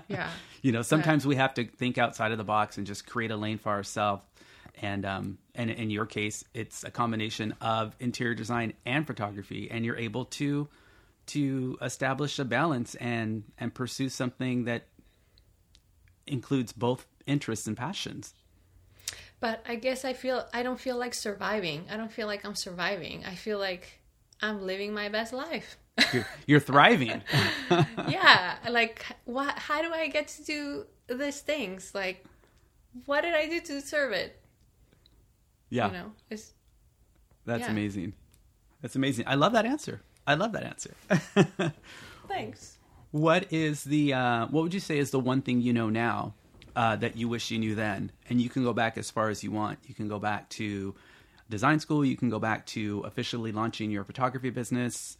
[0.08, 0.28] Yeah.
[0.60, 3.36] you know sometimes we have to think outside of the box and just create a
[3.36, 4.22] lane for ourselves
[4.80, 9.84] and um and in your case it's a combination of interior design and photography and
[9.84, 10.68] you're able to
[11.26, 14.88] to establish a balance and and pursue something that
[16.26, 18.34] includes both interests and passions
[19.42, 21.80] But I guess I feel I don't feel like surviving.
[21.90, 23.24] I don't feel like I'm surviving.
[23.26, 23.98] I feel like
[24.40, 25.76] I'm living my best life.
[26.14, 27.20] you're, you're thriving
[28.08, 29.52] yeah, like what?
[29.58, 31.92] How do I get to do these things?
[31.94, 32.24] Like,
[33.04, 34.40] what did I do to deserve it?
[35.70, 36.52] yeah You know, it's
[37.44, 37.72] That's Yeah.
[37.72, 38.12] amazing.
[38.80, 39.24] That's amazing.
[39.26, 40.00] I love that answer.
[40.26, 40.94] I love that answer.
[42.28, 42.78] thanks.
[43.10, 46.34] what is the uh, what would you say is the one thing you know now
[46.76, 48.12] uh, that you wish you knew then?
[48.28, 49.78] And you can go back as far as you want.
[49.86, 50.94] You can go back to
[51.48, 52.04] design school.
[52.04, 55.18] You can go back to officially launching your photography business.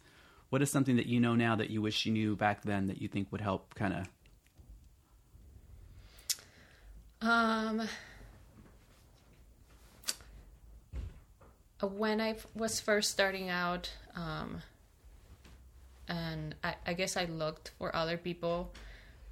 [0.49, 3.01] What is something that you know now that you wish you knew back then that
[3.01, 4.07] you think would help kind of
[7.23, 7.87] Um,
[11.81, 14.61] when I was first starting out, um,
[16.09, 18.73] and I, I guess I looked for other people,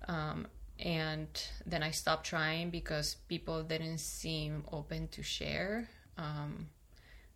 [0.08, 0.48] um,
[0.82, 1.28] and
[1.66, 5.88] then I stopped trying because people didn't seem open to share.
[6.18, 6.68] Um,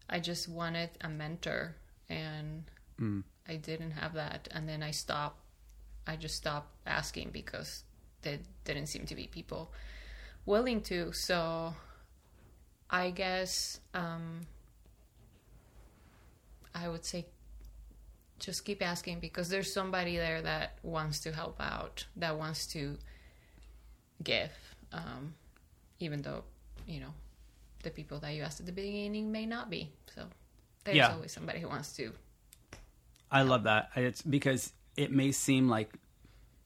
[0.10, 1.76] I just wanted a mentor,
[2.10, 2.64] and
[3.48, 4.48] I didn't have that.
[4.52, 5.40] And then I stopped.
[6.08, 7.84] I just stopped asking because
[8.24, 9.72] there didn't seem to be people
[10.46, 11.12] willing to.
[11.14, 11.74] So
[12.90, 14.42] I guess um,
[16.74, 17.26] I would say
[18.40, 22.98] just keep asking because there's somebody there that wants to help out, that wants to
[24.24, 24.52] give,
[24.92, 25.34] um,
[26.00, 26.44] even though
[26.88, 27.14] you know
[27.84, 29.92] the people that you asked at the beginning may not be.
[30.14, 30.24] So
[30.84, 31.14] there's Yeah.
[31.14, 32.14] always somebody who wants to.
[33.32, 33.92] I love that.
[33.96, 35.94] It's because it may seem like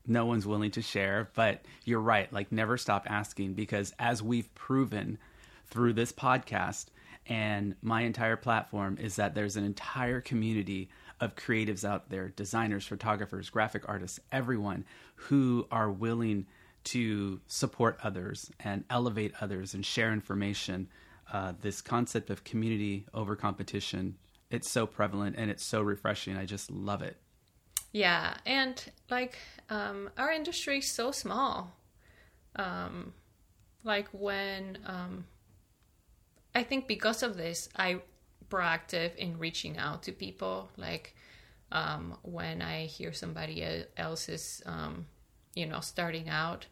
[0.06, 2.32] no one's willing to share, but you're right.
[2.32, 5.18] Like, never stop asking because as we've proven
[5.68, 6.88] through this podcast
[7.28, 12.86] and my entire platform, is that there's an entire community of creatives out there designers,
[12.88, 14.86] photographers, graphic artists, everyone
[15.16, 16.48] who are willing
[16.86, 20.88] to support others and elevate others and share information.
[21.32, 24.16] Uh, this concept of community over competition
[24.50, 26.36] it's so prevalent and it's so refreshing.
[26.36, 27.18] I just love it.
[27.92, 29.38] Yeah, and like
[29.70, 31.76] um, our industry is so small.
[32.56, 33.14] Um,
[33.84, 35.26] like when um,
[36.54, 38.02] I think because of this, I
[38.50, 40.70] proactive in reaching out to people.
[40.78, 41.16] Like
[41.72, 43.64] um, when I hear somebody
[43.98, 45.06] else's um,
[45.56, 46.66] you know, starting out,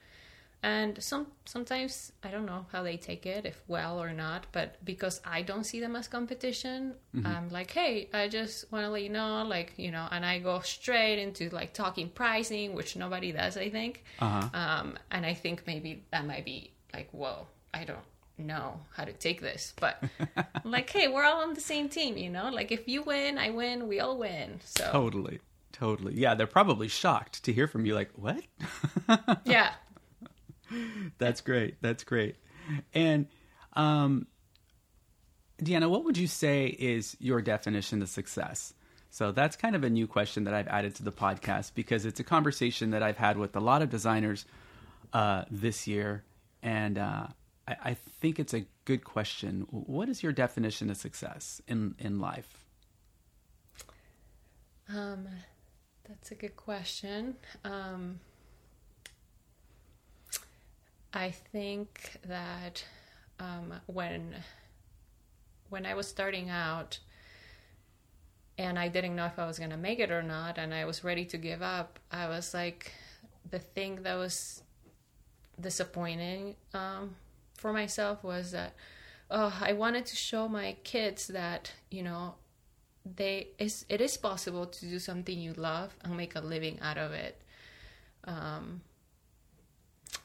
[0.63, 4.47] and some sometimes I don't know how they take it, if well or not.
[4.51, 6.93] But because I don't see them as competition,
[7.25, 10.39] I'm like, hey, I just want to let you know, like you know, and I
[10.39, 14.03] go straight into like talking pricing, which nobody does, I think.
[14.19, 14.49] Uh-huh.
[14.53, 17.99] Um, and I think maybe that might be like, whoa, I don't
[18.37, 20.03] know how to take this, but
[20.63, 22.49] like, hey, we're all on the same team, you know.
[22.49, 24.59] Like if you win, I win, we all win.
[24.63, 25.39] So Totally.
[25.71, 26.15] Totally.
[26.15, 28.43] Yeah, they're probably shocked to hear from you like, "What?"
[29.45, 29.73] yeah,
[31.17, 31.82] That's great.
[31.82, 32.36] That's great.
[32.93, 33.27] And
[33.73, 34.27] um
[35.62, 38.73] Diana, what would you say is your definition of success?
[39.10, 42.19] So that's kind of a new question that I've added to the podcast because it's
[42.19, 44.45] a conversation that I've had with a lot of designers
[45.13, 46.23] uh, this year,
[46.62, 47.27] and uh,
[47.67, 49.65] I, I think it's a good question.
[49.71, 52.65] What is your definition of success in in life?
[54.93, 55.27] Um,
[56.08, 57.36] that's a good question.
[57.63, 58.20] Um,
[61.13, 62.84] I think that
[63.39, 64.36] um, when
[65.70, 67.00] when I was starting out,
[68.58, 71.04] and I didn't know if I was gonna make it or not, and I was
[71.04, 72.93] ready to give up, I was like,
[73.50, 74.63] the thing that was
[75.60, 77.15] disappointing um,
[77.56, 78.74] for myself was that
[79.30, 82.36] oh, I wanted to show my kids that you know
[83.15, 86.98] they is it is possible to do something you love and make a living out
[86.98, 87.41] of it.
[88.26, 88.82] Um,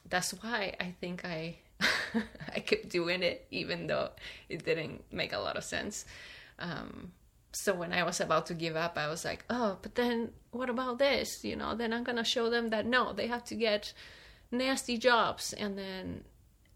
[0.09, 1.57] that's why I think I
[2.55, 4.09] I kept doing it even though
[4.49, 6.05] it didn't make a lot of sense.
[6.59, 7.11] Um,
[7.51, 10.69] so when I was about to give up, I was like, oh, but then what
[10.69, 11.43] about this?
[11.45, 13.93] You know, then I'm gonna show them that no, they have to get
[14.51, 16.23] nasty jobs, and then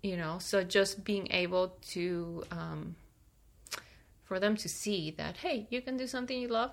[0.03, 2.95] you know, so just being able to um,
[4.27, 6.71] for them to see that hey, you can do something you love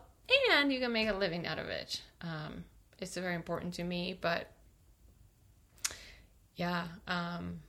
[0.50, 2.02] and you can make a living out of it.
[2.20, 2.64] Um,
[2.98, 4.50] it's very important to me, but
[6.56, 6.84] yeah.
[7.06, 7.60] Um,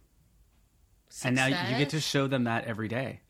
[1.23, 3.21] And now you get to show them that every day.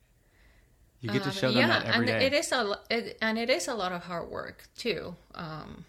[1.01, 2.25] You get to um, show them that every and day.
[2.25, 5.15] it is a it, and it is a lot of hard work too.
[5.35, 5.85] Um,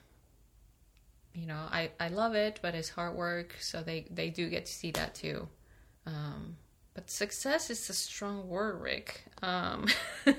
[1.35, 4.67] you know, I I love it, but it's hard work, so they they do get
[4.67, 5.49] to see that too.
[6.07, 6.57] Um,
[6.97, 9.27] but success is a strong word, Rick.
[9.43, 9.87] Um,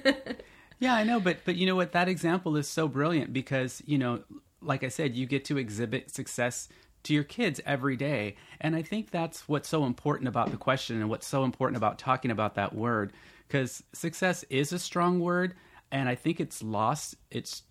[0.80, 1.94] Yeah, I know, but but you know what?
[1.94, 4.24] That example is so brilliant because you know,
[4.62, 6.70] like I said, you get to exhibit success
[7.04, 10.98] to your kids every day, and I think that's what's so important about the question
[10.98, 13.14] and what's so important about talking about that word
[13.48, 15.56] because success is a strong word,
[15.92, 17.64] and I think it's lost its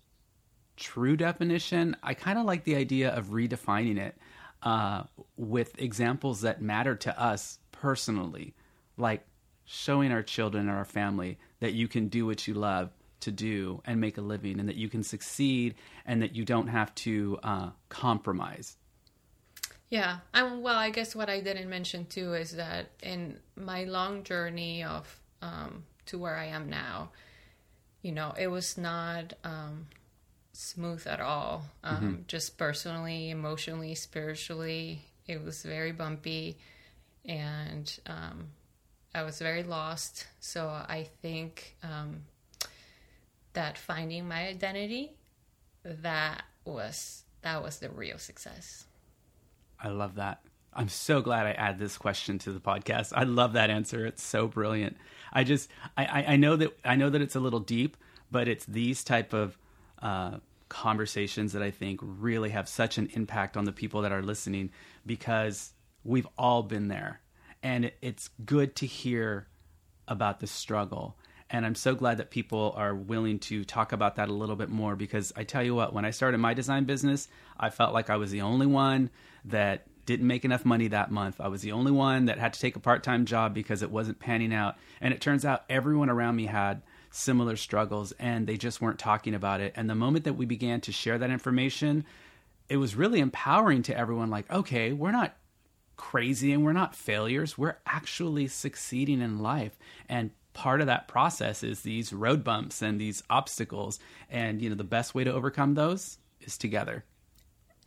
[0.75, 1.95] true definition.
[2.03, 4.17] I kind of like the idea of redefining it
[4.63, 5.03] uh,
[5.37, 8.53] with examples that matter to us personally,
[8.97, 9.25] like
[9.65, 13.81] showing our children and our family that you can do what you love to do
[13.85, 17.39] and make a living, and that you can succeed, and that you don't have to
[17.43, 18.77] uh, compromise.
[19.89, 24.83] Yeah, well, I guess what I didn't mention too is that in my long journey
[24.83, 27.09] of um, to where I am now,
[28.01, 29.87] you know, it was not um,
[30.53, 31.65] smooth at all.
[31.83, 36.57] Um, Just personally, emotionally, spiritually, it was very bumpy,
[37.25, 38.49] and um,
[39.13, 40.27] I was very lost.
[40.39, 42.23] So I think um,
[43.53, 45.11] that finding my identity,
[45.83, 48.85] that was that was the real success.
[49.79, 50.41] I love that.
[50.73, 53.13] I'm so glad I add this question to the podcast.
[53.15, 54.05] I love that answer.
[54.05, 54.97] It's so brilliant.
[55.33, 57.97] I just I, I, I know that I know that it's a little deep,
[58.29, 59.57] but it's these type of
[60.01, 60.37] uh,
[60.69, 64.69] conversations that I think really have such an impact on the people that are listening
[65.05, 67.21] because we've all been there.
[67.67, 69.45] And it's good to hear
[70.07, 71.17] about the struggle.
[71.49, 74.69] And I'm so glad that people are willing to talk about that a little bit
[74.69, 77.27] more because I tell you what, when I started my design business,
[77.59, 79.09] I felt like I was the only one
[79.43, 81.41] that didn't make enough money that month.
[81.41, 83.91] I was the only one that had to take a part time job because it
[83.91, 84.77] wasn't panning out.
[85.01, 89.35] And it turns out everyone around me had similar struggles and they just weren't talking
[89.35, 89.73] about it.
[89.75, 92.05] And the moment that we began to share that information,
[92.69, 95.35] it was really empowering to everyone like, okay, we're not
[95.97, 97.57] crazy and we're not failures.
[97.57, 99.77] We're actually succeeding in life.
[100.07, 103.99] And part of that process is these road bumps and these obstacles.
[104.29, 107.03] And, you know, the best way to overcome those is together.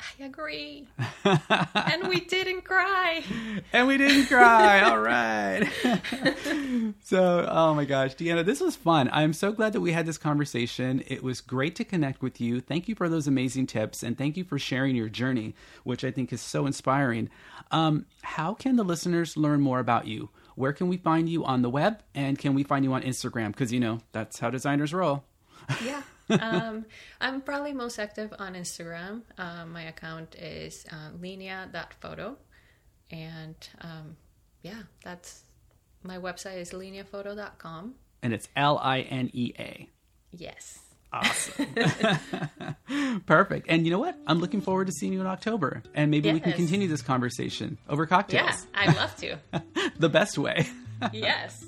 [0.00, 0.86] I agree.
[1.24, 3.22] and we didn't cry.
[3.72, 4.80] And we didn't cry.
[4.90, 5.68] All right.
[7.02, 9.10] so, oh my gosh, Diana, this was fun.
[9.12, 11.02] I'm so glad that we had this conversation.
[11.06, 12.60] It was great to connect with you.
[12.60, 16.10] Thank you for those amazing tips and thank you for sharing your journey, which I
[16.10, 17.30] think is so inspiring.
[17.70, 20.30] Um, how can the listeners learn more about you?
[20.54, 23.48] Where can we find you on the web and can we find you on Instagram?
[23.48, 25.24] Because, you know, that's how designers roll.
[25.84, 26.02] Yeah
[26.40, 26.84] um,
[27.20, 29.22] I'm probably most active on Instagram.
[29.38, 32.36] Um, my account is uh, linea.photo.
[33.10, 34.16] And um,
[34.62, 35.42] yeah, that's
[36.02, 37.94] my website is lineaphoto.com.
[38.22, 39.88] And it's L I N E A.
[40.30, 40.78] Yes.
[41.12, 41.66] Awesome.
[43.26, 43.66] Perfect.
[43.68, 44.16] And you know what?
[44.28, 45.82] I'm looking forward to seeing you in October.
[45.94, 46.34] And maybe yes.
[46.34, 48.66] we can continue this conversation over cocktails.
[48.72, 49.38] Yeah, I'd love to.
[49.98, 50.68] the best way.
[51.12, 51.64] yes.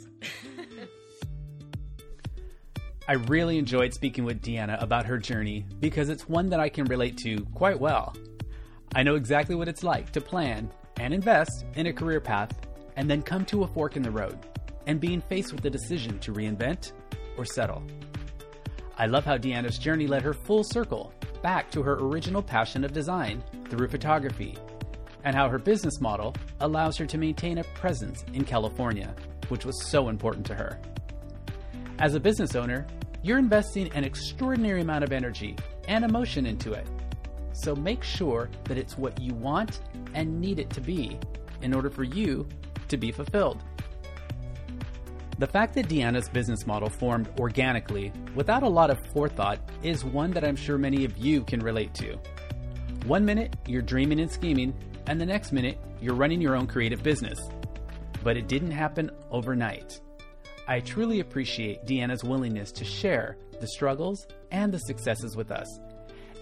[3.08, 6.84] I really enjoyed speaking with Diana about her journey because it's one that I can
[6.84, 8.14] relate to quite well.
[8.94, 12.52] I know exactly what it's like to plan and invest in a career path
[12.96, 14.38] and then come to a fork in the road
[14.86, 16.92] and being faced with the decision to reinvent
[17.36, 17.82] or settle.
[18.98, 22.92] I love how Diana's journey led her full circle back to her original passion of
[22.92, 24.56] design through photography,
[25.24, 29.14] and how her business model allows her to maintain a presence in California,
[29.48, 30.80] which was so important to her.
[32.02, 32.84] As a business owner,
[33.22, 35.54] you're investing an extraordinary amount of energy
[35.86, 36.84] and emotion into it.
[37.52, 39.82] So make sure that it's what you want
[40.12, 41.16] and need it to be
[41.60, 42.48] in order for you
[42.88, 43.62] to be fulfilled.
[45.38, 50.32] The fact that Diana's business model formed organically without a lot of forethought is one
[50.32, 52.18] that I'm sure many of you can relate to.
[53.06, 54.74] One minute you're dreaming and scheming,
[55.06, 57.38] and the next minute you're running your own creative business.
[58.24, 60.00] But it didn't happen overnight.
[60.68, 65.80] I truly appreciate Diana's willingness to share the struggles and the successes with us.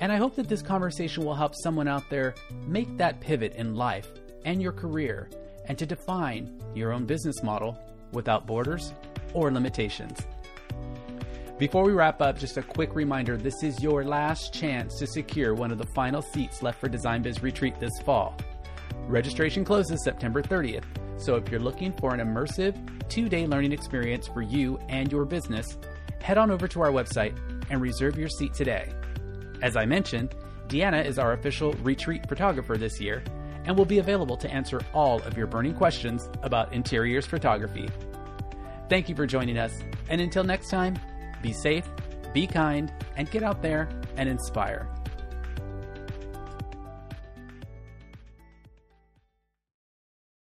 [0.00, 2.34] And I hope that this conversation will help someone out there
[2.66, 4.08] make that pivot in life
[4.44, 5.28] and your career
[5.66, 7.78] and to define your own business model
[8.12, 8.92] without borders
[9.34, 10.18] or limitations.
[11.58, 15.54] Before we wrap up, just a quick reminder this is your last chance to secure
[15.54, 18.34] one of the final seats left for Design Biz Retreat this fall.
[19.06, 20.84] Registration closes September 30th,
[21.20, 22.74] so if you're looking for an immersive,
[23.08, 25.78] two day learning experience for you and your business,
[26.20, 27.36] head on over to our website
[27.70, 28.92] and reserve your seat today.
[29.62, 30.34] As I mentioned,
[30.68, 33.22] Diana is our official retreat photographer this year
[33.64, 37.88] and will be available to answer all of your burning questions about interiors photography.
[38.88, 39.72] Thank you for joining us,
[40.08, 40.98] and until next time,
[41.42, 41.88] be safe,
[42.32, 44.88] be kind, and get out there and inspire.